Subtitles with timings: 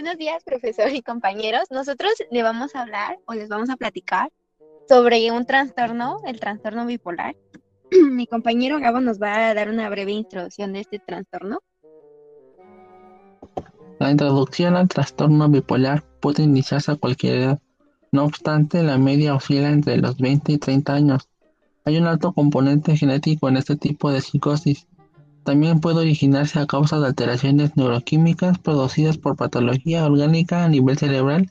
[0.00, 1.64] Buenos días, profesor y compañeros.
[1.70, 4.32] Nosotros le vamos a hablar o les vamos a platicar
[4.88, 7.36] sobre un trastorno, el trastorno bipolar.
[8.10, 11.58] Mi compañero Gabo nos va a dar una breve introducción de este trastorno.
[13.98, 17.58] La introducción al trastorno bipolar puede iniciarse a cualquier edad.
[18.10, 21.28] No obstante, la media oscila entre los 20 y 30 años.
[21.84, 24.86] Hay un alto componente genético en este tipo de psicosis.
[25.44, 31.50] También puede originarse a causa de alteraciones neuroquímicas producidas por patología orgánica a nivel cerebral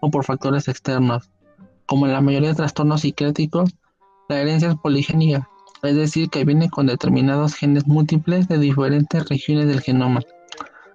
[0.00, 1.30] o por factores externos.
[1.86, 3.70] Como en la mayoría de trastornos psiquiátricos,
[4.28, 5.48] la herencia es poligénica,
[5.82, 10.20] es decir, que viene con determinados genes múltiples de diferentes regiones del genoma.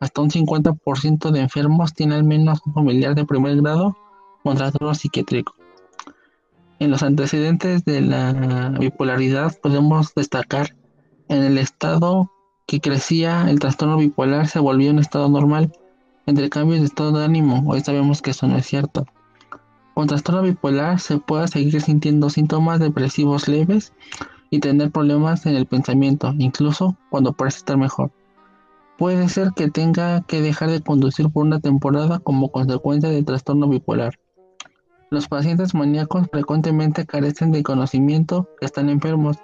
[0.00, 3.96] Hasta un 50% de enfermos tiene al menos un familiar de primer grado
[4.44, 5.54] con trastorno psiquiátrico.
[6.78, 10.76] En los antecedentes de la bipolaridad podemos destacar
[11.28, 12.30] en el estado
[12.66, 15.72] que crecía, el trastorno bipolar se volvió un estado normal
[16.26, 17.62] entre cambios de estado de ánimo.
[17.66, 19.06] Hoy sabemos que eso no es cierto.
[19.94, 23.92] Con trastorno bipolar se puede seguir sintiendo síntomas depresivos leves
[24.50, 28.10] y tener problemas en el pensamiento, incluso cuando parece estar mejor.
[28.96, 33.68] Puede ser que tenga que dejar de conducir por una temporada como consecuencia del trastorno
[33.68, 34.18] bipolar.
[35.10, 39.38] Los pacientes maníacos frecuentemente carecen de conocimiento que están enfermos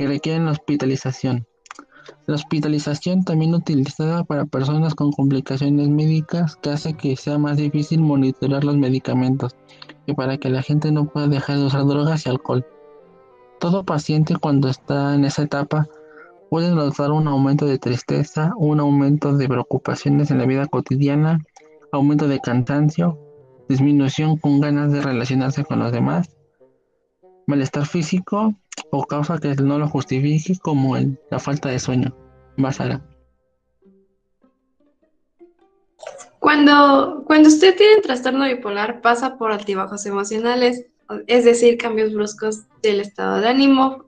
[0.00, 1.46] y requieren hospitalización.
[2.26, 8.00] La hospitalización también utilizada para personas con complicaciones médicas que hace que sea más difícil
[8.00, 9.54] monitorar los medicamentos
[10.06, 12.66] y para que la gente no pueda dejar de usar drogas y alcohol.
[13.60, 15.86] Todo paciente cuando está en esa etapa
[16.48, 21.44] puede notar un aumento de tristeza, un aumento de preocupaciones en la vida cotidiana,
[21.92, 23.18] aumento de cansancio,
[23.68, 26.34] disminución con ganas de relacionarse con los demás,
[27.46, 28.54] malestar físico
[28.90, 30.96] o causa que no lo justifique como
[31.30, 32.14] la falta de sueño.
[32.56, 33.00] Basara.
[36.38, 40.86] Cuando, cuando usted tiene trastorno bipolar pasa por altibajos emocionales,
[41.26, 44.06] es decir, cambios bruscos del estado de ánimo,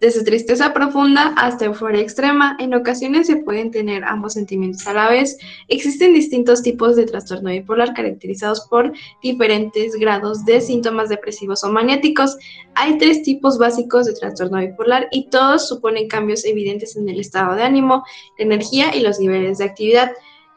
[0.00, 5.08] desde tristeza profunda hasta euforia extrema, en ocasiones se pueden tener ambos sentimientos a la
[5.08, 5.36] vez.
[5.66, 8.92] Existen distintos tipos de trastorno bipolar caracterizados por
[9.22, 12.36] diferentes grados de síntomas depresivos o maniáticos.
[12.74, 17.56] Hay tres tipos básicos de trastorno bipolar y todos suponen cambios evidentes en el estado
[17.56, 18.04] de ánimo,
[18.38, 20.12] la energía y los niveles de actividad.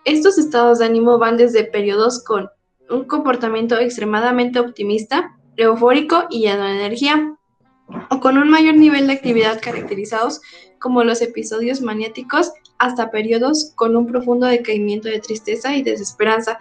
[0.06, 2.50] Estos estados de ánimo van desde periodos con
[2.92, 7.38] un comportamiento extremadamente optimista, eufórico y lleno de energía
[8.10, 10.42] o con un mayor nivel de actividad caracterizados
[10.80, 16.58] como los episodios maniáticos hasta periodos con un profundo decaimiento de tristeza y desesperanza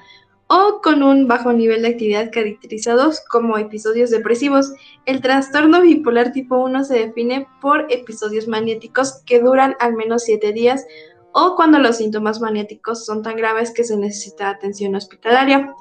[0.52, 4.72] o con un bajo nivel de actividad caracterizados como episodios depresivos.
[5.06, 10.52] El trastorno bipolar tipo 1 se define por episodios maniáticos que duran al menos 7
[10.52, 10.84] días
[11.32, 15.72] o cuando los síntomas maniáticos son tan graves que se necesita atención hospitalaria.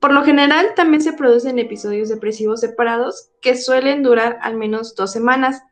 [0.00, 5.12] Por lo general, también se producen episodios depresivos separados que suelen durar al menos dos
[5.12, 5.62] semanas.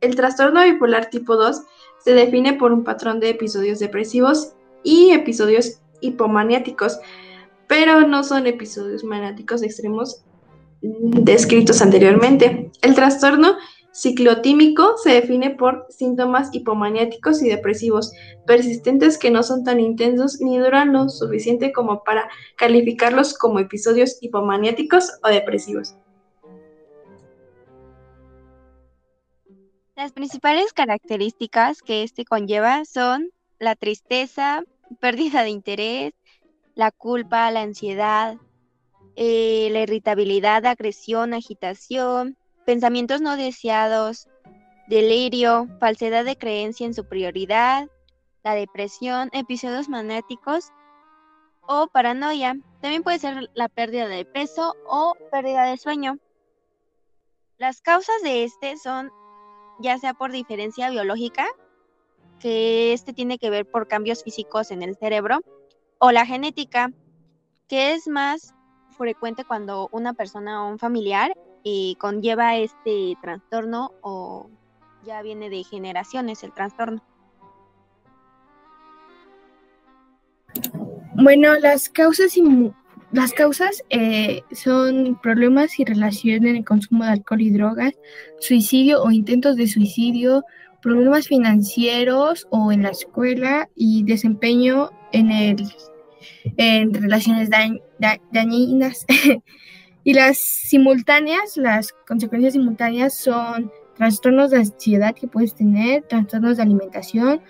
[0.00, 1.62] El trastorno bipolar tipo 2
[2.02, 6.98] se define por un patrón de episodios depresivos y episodios hipomaniáticos,
[7.66, 10.24] pero no son episodios maniáticos extremos
[10.80, 12.70] descritos anteriormente.
[12.80, 13.56] El trastorno
[13.94, 18.12] Ciclotímico se define por síntomas hipomaniáticos y depresivos
[18.44, 24.18] persistentes que no son tan intensos ni duran lo suficiente como para calificarlos como episodios
[24.20, 25.94] hipomaniáticos o depresivos.
[29.94, 33.30] Las principales características que este conlleva son
[33.60, 34.64] la tristeza,
[35.00, 36.14] pérdida de interés,
[36.74, 38.38] la culpa, la ansiedad,
[39.14, 44.28] eh, la irritabilidad, agresión, agitación, pensamientos no deseados,
[44.88, 47.88] delirio, falsedad de creencia en su prioridad,
[48.42, 50.70] la depresión, episodios magnéticos
[51.62, 52.56] o paranoia.
[52.80, 56.18] También puede ser la pérdida de peso o pérdida de sueño.
[57.56, 59.10] Las causas de este son
[59.80, 61.46] ya sea por diferencia biológica,
[62.38, 65.40] que este tiene que ver por cambios físicos en el cerebro,
[65.98, 66.92] o la genética,
[67.68, 68.54] que es más
[68.96, 71.34] frecuente cuando una persona o un familiar
[71.64, 74.48] y conlleva este trastorno o
[75.04, 77.02] ya viene de generaciones el trastorno.
[81.16, 82.34] Bueno, las causas,
[83.10, 87.94] las causas eh, son problemas y relación en el consumo de alcohol y drogas,
[88.40, 90.44] suicidio o intentos de suicidio,
[90.82, 95.66] problemas financieros o en la escuela y desempeño en, el,
[96.58, 97.48] en relaciones
[98.30, 99.06] dañinas.
[100.04, 106.62] Y las simultáneas, las consecuencias simultáneas son trastornos de ansiedad que puedes tener, trastornos de
[106.62, 107.40] alimentación,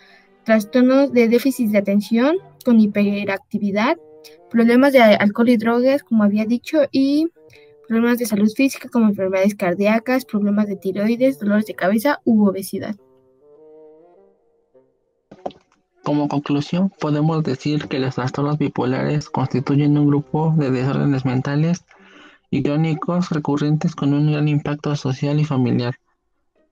[0.44, 3.96] trastornos de déficit de atención con hiperactividad,
[4.50, 7.26] problemas de alcohol y drogas, como había dicho, y
[7.88, 12.94] problemas de salud física como enfermedades cardíacas, problemas de tiroides, dolores de cabeza u obesidad.
[16.04, 21.84] Como conclusión, podemos decir que los trastornos bipolares constituyen un grupo de desórdenes mentales
[22.54, 25.96] y crónicos recurrentes con un gran impacto social y familiar.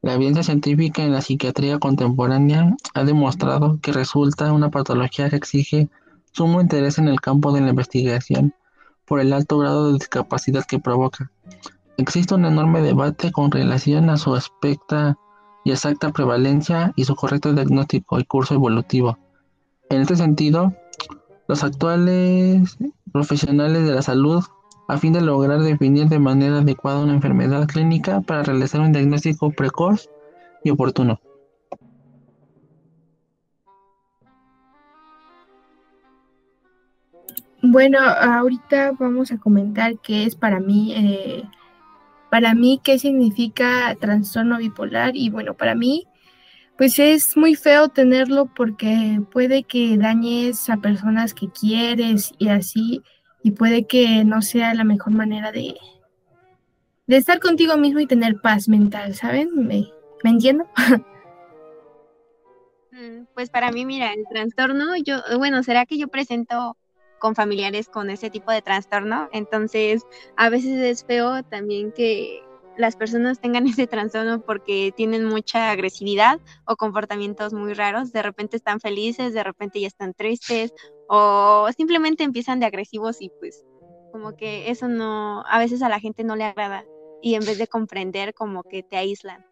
[0.01, 5.89] La evidencia científica en la psiquiatría contemporánea ha demostrado que resulta una patología que exige
[6.31, 8.55] sumo interés en el campo de la investigación
[9.07, 11.33] por el alto grado de discapacidad que provoca.
[11.97, 15.19] Existe un enorme debate con relación a su aspecto
[15.65, 19.19] y exacta prevalencia y su correcto diagnóstico y curso evolutivo.
[19.91, 20.75] En este sentido,
[21.49, 22.79] los actuales
[23.13, 24.45] profesionales de la salud,
[24.89, 29.51] a fin de lograr definir de manera adecuada una enfermedad clínica para realizar un diagnóstico
[29.51, 30.09] precoz
[30.65, 31.21] y oportuno.
[37.63, 41.45] Bueno, ahorita vamos a comentar qué es para mí eh,
[42.33, 45.15] para mí, ¿qué significa trastorno bipolar?
[45.15, 46.07] Y bueno, para mí,
[46.79, 53.03] pues es muy feo tenerlo porque puede que dañes a personas que quieres y así,
[53.43, 55.77] y puede que no sea la mejor manera de,
[57.07, 59.51] de estar contigo mismo y tener paz mental, ¿saben?
[59.55, 59.89] ¿Me,
[60.23, 60.67] ¿me entiendo?
[62.95, 66.77] Mm, pues para mí, mira, el trastorno, yo, bueno, ¿será que yo presento
[67.23, 69.29] con familiares con ese tipo de trastorno.
[69.33, 70.03] Entonces,
[70.37, 72.43] a veces es feo también que
[72.77, 78.13] las personas tengan ese trastorno porque tienen mucha agresividad o comportamientos muy raros.
[78.13, 80.75] De repente están felices, de repente ya están tristes
[81.15, 83.67] o simplemente empiezan de agresivos y pues
[84.13, 86.87] como que eso no, a veces a la gente no le agrada
[87.21, 89.45] y en vez de comprender como que te aíslan.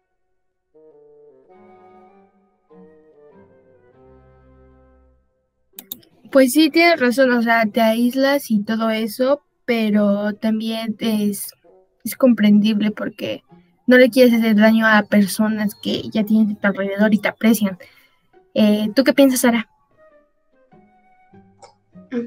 [6.31, 11.53] Pues sí, tienes razón, o sea, te aíslas y todo eso, pero también es,
[12.03, 13.43] es comprendible porque
[13.85, 17.27] no le quieres hacer daño a personas que ya tienes a tu alrededor y te
[17.27, 17.77] aprecian.
[18.55, 19.69] Eh, ¿Tú qué piensas, Sara?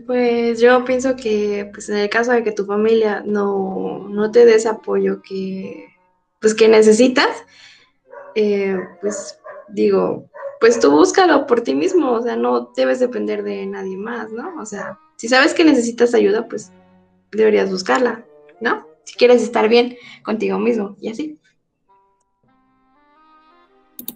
[0.07, 4.47] Pues yo pienso que pues en el caso de que tu familia no, no te
[4.47, 5.89] dé ese apoyo que,
[6.41, 7.45] pues, que necesitas,
[8.35, 9.39] eh, pues
[9.69, 14.33] digo, pues tú búscalo por ti mismo, o sea, no debes depender de nadie más,
[14.33, 14.59] ¿no?
[14.59, 16.73] O sea, si sabes que necesitas ayuda, pues
[17.31, 18.25] deberías buscarla,
[18.61, 18.87] ¿no?
[19.05, 21.39] Si quieres estar bien contigo mismo y así.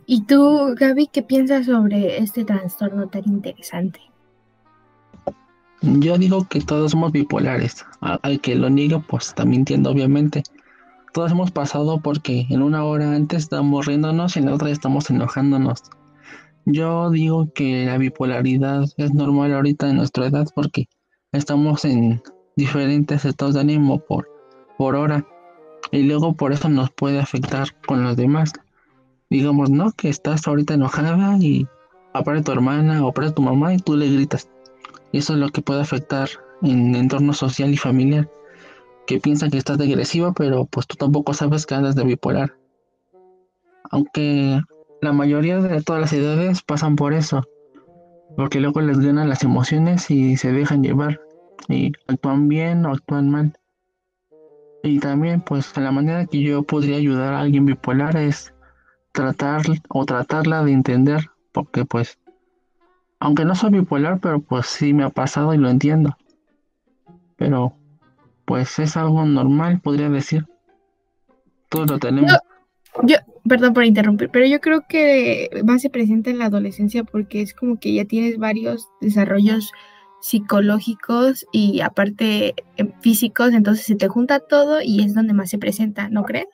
[0.07, 4.01] ¿Y tú, Gaby, qué piensas sobre este trastorno tan interesante?
[5.83, 7.87] Yo digo que todos somos bipolares.
[8.01, 10.43] Al que lo niegue, pues está mintiendo, obviamente.
[11.13, 15.09] Todos hemos pasado porque en una hora antes estamos riéndonos y en la otra estamos
[15.11, 15.83] enojándonos.
[16.67, 20.89] Yo digo que la bipolaridad es normal ahorita en nuestra edad porque
[21.33, 22.23] estamos en
[22.57, 24.29] diferentes estados de ánimo por,
[24.77, 25.25] por hora
[25.93, 28.53] y luego por eso nos puede afectar con los demás.
[29.31, 29.93] Digamos, ¿no?
[29.93, 31.67] Que estás ahorita enojada y
[32.13, 34.49] aparece tu hermana o aparece tu mamá y tú le gritas.
[35.13, 36.29] Y eso es lo que puede afectar
[36.63, 38.29] en entorno social y familiar.
[39.07, 42.55] Que piensan que estás de agresiva, pero pues tú tampoco sabes que andas de bipolar.
[43.91, 44.61] Aunque
[45.01, 47.43] la mayoría de todas las edades pasan por eso,
[48.37, 51.21] porque luego les ganan las emociones y se dejan llevar
[51.69, 53.59] y actúan bien o actúan mal.
[54.83, 58.55] Y también, pues, la manera que yo podría ayudar a alguien bipolar es
[59.13, 62.19] tratar o tratarla de entender, porque pues,
[63.21, 66.17] aunque no soy bipolar, pero pues sí me ha pasado y lo entiendo.
[67.37, 67.75] Pero,
[68.45, 70.47] pues es algo normal, podría decir.
[71.69, 72.33] Todos lo tenemos.
[73.03, 77.43] Yo, perdón por interrumpir, pero yo creo que más se presenta en la adolescencia porque
[77.43, 79.73] es como que ya tienes varios desarrollos
[80.21, 85.59] psicológicos y aparte eh, físicos, entonces se te junta todo y es donde más se
[85.59, 86.47] presenta, ¿no crees?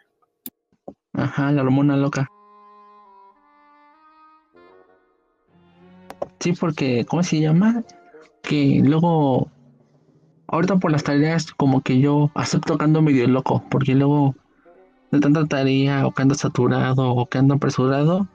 [1.15, 2.29] Ajá, la hormona loca.
[6.45, 7.83] Sí, porque, ¿cómo se llama?
[8.43, 9.49] Que luego,
[10.47, 14.35] ahorita por las tareas, como que yo acepto que ando medio loco, porque luego
[15.11, 18.29] de tanta tarea o que ando saturado o que ando apresurado,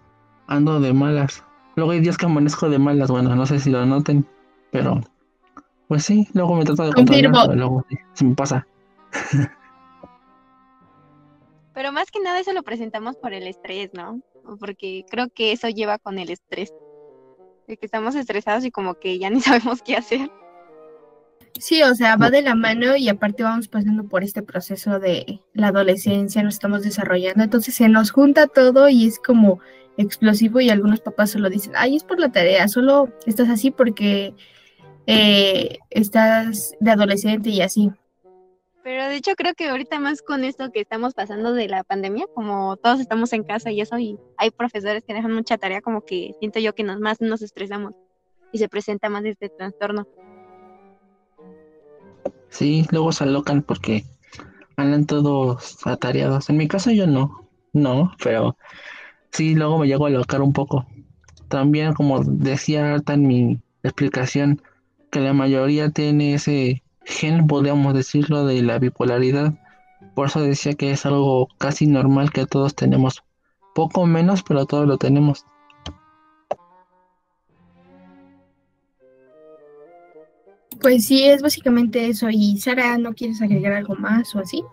[0.48, 1.44] ando de malas.
[1.75, 4.25] Luego hay días que amanezco de malas, bueno, no sé si lo noten,
[4.72, 5.01] pero
[5.88, 8.66] pues sí, luego me trato de controlar, pero luego sí, se me pasa.
[11.75, 14.20] pero más que nada eso lo presentamos por el estrés, ¿no?
[14.60, 16.74] Porque creo que eso lleva con el estrés.
[17.70, 20.30] De que estamos estresados y como que ya ni sabemos qué hacer.
[21.60, 25.40] Sí, o sea, va de la mano y aparte vamos pasando por este proceso de
[25.54, 29.60] la adolescencia, nos estamos desarrollando, entonces se nos junta todo y es como
[29.98, 34.34] explosivo y algunos papás solo dicen, ay, es por la tarea, solo estás así porque
[35.06, 37.92] eh, estás de adolescente y así.
[38.89, 42.25] Pero de hecho creo que ahorita más con esto que estamos pasando de la pandemia,
[42.34, 46.01] como todos estamos en casa y eso, y hay profesores que dejan mucha tarea, como
[46.01, 47.93] que siento yo que nos más nos estresamos
[48.51, 50.08] y se presenta más este trastorno.
[52.50, 54.05] Sí, luego se alocan porque
[54.75, 56.50] andan todos atareados.
[56.50, 58.58] En mi caso yo no, no, pero
[59.29, 60.88] sí, luego me llego a alocar un poco.
[61.48, 64.63] También, como decía Arta en mi explicación,
[65.12, 69.53] que la mayoría tiene ese gen, podríamos decirlo, de la bipolaridad.
[70.15, 73.24] Por eso decía que es algo casi normal que todos tenemos.
[73.75, 75.46] Poco menos, pero todos lo tenemos.
[80.82, 82.29] Pues sí, es básicamente eso.
[82.29, 84.63] ¿Y Sara, no quieres agregar algo más o así?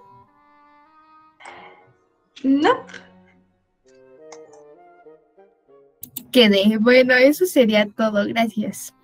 [2.45, 2.71] No.
[6.30, 6.78] Quedé.
[6.78, 8.25] Bueno, eso sería todo.
[8.26, 8.95] Gracias.